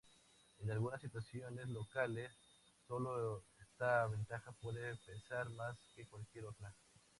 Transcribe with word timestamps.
En 0.57 0.71
algunas 0.71 0.99
situaciones 0.99 1.69
locales, 1.69 2.31
sólo 2.87 3.43
esta 3.59 4.07
ventaja 4.07 4.51
puede 4.51 4.95
pesar 4.95 5.47
más 5.51 5.77
que 5.95 6.07
cualquier 6.07 6.45
otra. 6.45 6.73